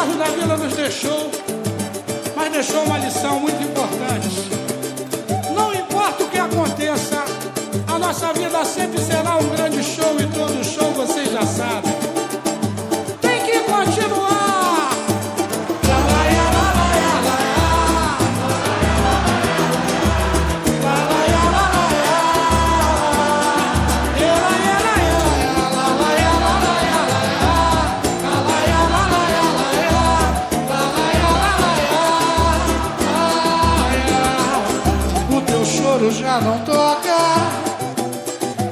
Carlos 0.00 0.16
da 0.16 0.24
Vila 0.24 0.56
nos 0.56 0.72
deixou, 0.72 1.30
mas 2.34 2.50
deixou 2.50 2.84
uma 2.84 2.96
lição 2.96 3.38
muito 3.38 3.62
importante. 3.62 4.48
Não 5.54 5.74
importa 5.74 6.24
o 6.24 6.28
que 6.30 6.38
aconteça, 6.38 7.22
a 7.86 7.98
nossa 7.98 8.32
vida 8.32 8.64
sempre 8.64 8.98
será 8.98 9.36
um 9.36 9.46
grande 9.50 9.59
já 36.30 36.40
não 36.40 36.58
toca. 36.60 37.18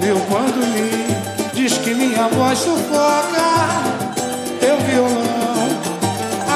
Meu 0.01 0.17
bandolim 0.30 1.07
diz 1.55 1.77
que 1.79 1.93
minha 1.93 2.29
voz 2.29 2.57
sufoca. 2.59 3.48
Teu 4.61 4.79
violão 4.79 5.69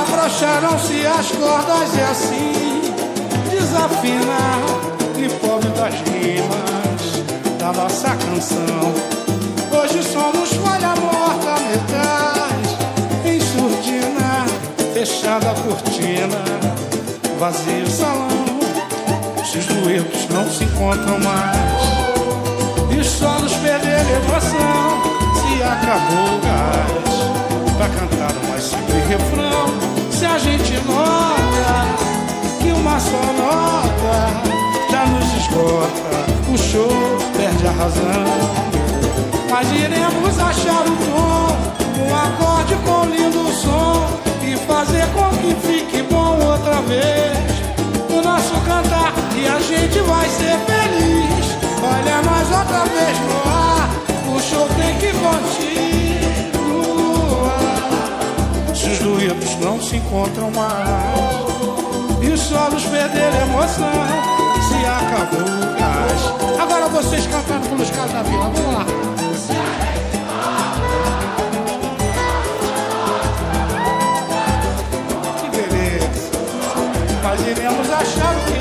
afrouxaram-se 0.01 1.05
as 1.07 1.33
cordas 1.33 1.95
e 1.97 2.01
assim 2.03 2.83
desafina 3.51 4.43
e 5.19 5.29
pobre 5.45 5.71
das 5.71 5.95
rimas 6.09 7.03
da 7.59 7.73
nossa 7.73 8.11
canção. 8.11 8.95
Hoje 9.73 10.03
somos 10.05 10.53
folha 10.53 10.95
morta, 11.01 11.61
metais 11.69 12.77
em 13.25 13.41
surdina, 13.41 14.47
fechada 14.95 15.51
a 15.51 15.55
cortina, 15.55 16.45
vazio 17.41 17.91
salão. 17.91 18.42
Se 19.53 19.59
os 19.59 19.67
duetos 19.67 20.27
não 20.31 20.51
se 20.51 20.65
encontram 20.65 21.19
mais. 21.19 21.83
E 22.99 23.05
só 23.05 23.39
nos 23.39 23.53
perder 23.57 23.97
a 23.97 24.13
emoção 24.13 25.03
Se 25.35 25.63
acabou 25.63 26.25
o 26.25 26.41
gás. 26.41 27.77
Pra 27.77 27.87
cantar 27.91 28.35
um 28.35 28.49
mais 28.49 28.65
simples 28.65 29.07
refrão 29.09 29.67
Se 30.11 30.25
a 30.25 30.39
gente 30.39 30.73
nota 30.87 31.85
Que 32.63 32.73
uma 32.73 32.99
só 32.99 33.11
nota 33.11 34.91
Já 34.91 35.05
nos 35.05 35.31
esgota 35.37 36.51
O 36.51 36.57
show 36.57 37.19
perde 37.37 37.67
a 37.67 37.73
razão. 37.73 38.25
Mas 39.51 39.71
iremos 39.71 40.39
achar 40.39 40.81
o 40.81 40.97
tom 40.97 42.07
Um 42.07 42.15
acorde 42.15 42.75
com 42.87 43.05
lindo 43.05 43.53
som 43.53 44.19
E 44.43 44.57
fazer 44.67 45.07
com 45.09 45.29
que 45.37 45.55
fique 45.67 46.03
bom 46.05 46.39
outra 46.43 46.81
vez 46.89 47.62
cantar 48.73 49.13
e 49.37 49.47
a 49.47 49.61
gente 49.61 49.99
vai 50.01 50.29
ser 50.29 50.57
feliz. 50.71 51.47
Olha 51.83 52.23
nós 52.23 52.51
outra 52.59 52.85
vez 52.87 53.19
no 53.21 53.37
ar, 53.51 53.89
o 54.35 54.41
show 54.41 54.67
tem 54.77 54.97
que 54.99 55.13
continuar. 55.13 55.53
Se 58.75 58.89
os 58.91 58.99
duetos 59.01 59.57
não 59.61 59.81
se 59.81 59.97
encontram 59.97 60.51
mais 60.53 61.43
e 62.23 62.29
os 62.29 62.41
solos 62.41 62.85
perderam 62.85 63.43
emoção, 63.43 63.93
se 64.69 64.87
acabou 64.87 65.41
o 65.41 65.75
gás. 65.79 66.23
Agora 66.61 66.89
vocês 66.89 67.27
cantando 67.27 67.69
pelos 67.69 67.91
caras 67.91 68.13
da 68.13 68.23
vila, 68.23 68.51
vamos 68.51 68.75
lá. 68.75 68.87
Que 75.41 75.49
beleza. 75.57 76.31
Mas 77.23 77.41
iremos 77.47 77.91
achar 77.91 78.52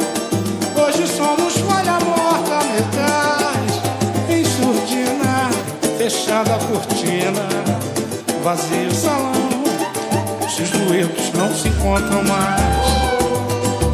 Hoje 0.74 1.06
somos 1.06 1.56
falha 1.58 1.98
morta, 2.00 2.64
metais 2.72 3.80
em 4.28 4.44
surdina, 4.44 5.50
fechada 5.98 6.54
a 6.54 6.58
cortina, 6.58 7.48
vazio 8.42 8.92
salão. 8.92 9.45
Se 10.56 10.62
os 10.62 10.70
duetos 10.70 11.31
não 11.35 11.55
se 11.55 11.69
encontram 11.69 12.25
mais, 12.25 12.87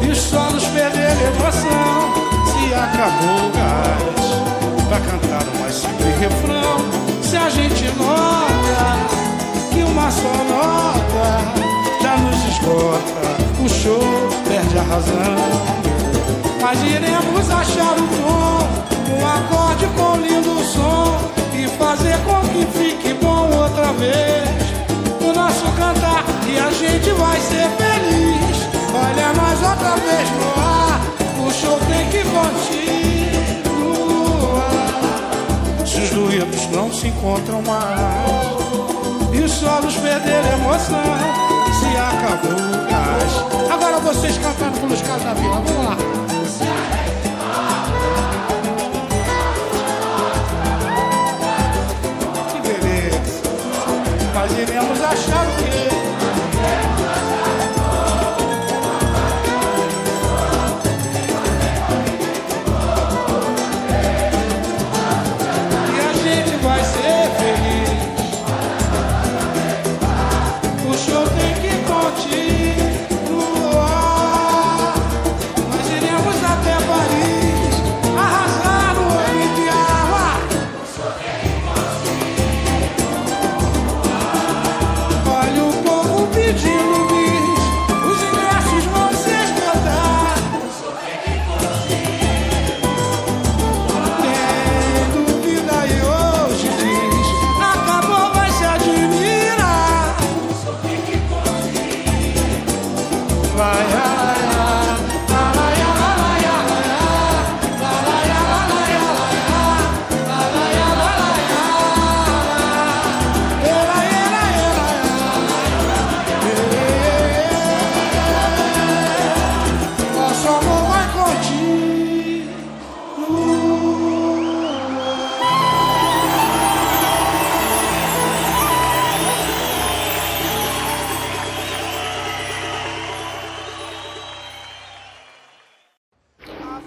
e 0.01 0.07
os 0.09 0.17
solos 0.17 0.63
perderam 0.67 1.21
emoção, 1.21 2.13
se 2.47 2.73
acabou 2.73 3.35
o 3.35 3.51
gás 3.51 4.87
pra 4.87 4.97
cantar 5.01 5.43
um 5.53 5.59
mais 5.59 5.75
simples 5.75 6.17
refrão. 6.19 6.77
Se 7.21 7.35
a 7.35 7.49
gente 7.49 7.83
nota 7.97 8.95
que 9.73 9.83
uma 9.83 10.09
só 10.09 10.31
nota 10.47 11.41
já 12.01 12.15
nos 12.15 12.41
esgota, 12.47 13.35
o 13.61 13.67
show 13.67 14.29
perde 14.47 14.79
a 14.79 14.83
razão. 14.83 15.35
Mas 16.61 16.81
iremos 16.81 17.49
achar 17.49 17.91
o 17.91 18.07
tom, 18.07 19.19
um 19.19 19.27
acorde 19.27 19.85
com 19.97 20.15
lindo 20.15 20.63
som 20.63 21.29
e 21.53 21.67
fazer 21.77 22.17
com 22.19 22.39
que 22.47 22.65
fique 22.77 23.13
bom 23.15 23.49
outra 23.53 23.91
vez. 23.99 24.47
O 25.19 25.33
nosso 25.33 25.65
cantar 25.73 26.22
e 26.47 26.57
a 26.59 26.71
gente 26.71 27.09
vai 27.11 27.39
ser 27.39 27.69
feliz. 27.77 28.57
Olha 28.93 29.33
nós 29.33 29.61
outra 29.61 29.95
vez 29.97 30.29
no 30.31 30.47
ar, 30.61 30.99
o 31.47 31.51
show 31.51 31.79
tem 31.87 32.09
que 32.09 32.23
continuar. 32.29 32.73
Se 35.85 35.99
os 36.01 36.09
duetos 36.09 36.67
não 36.71 36.91
se 36.91 37.07
encontram 37.07 37.61
mais 37.61 38.53
e 39.33 39.39
os 39.39 39.51
solos 39.51 39.95
perderam 39.95 40.53
emoção, 40.53 41.03
se 41.79 41.87
acabou 41.97 42.51
o 42.51 42.85
gás. 42.89 43.33
Agora 43.71 43.99
vocês 43.99 44.37
cantando 44.37 44.79
pelos 44.79 45.01
caras 45.01 45.23
da 45.23 45.33
vila, 45.33 45.61
vamos 45.61 45.85
lá. 45.85 45.97
Iremos 54.55 55.01
achar 55.01 55.17
o 55.17 55.17
quê? 55.25 55.32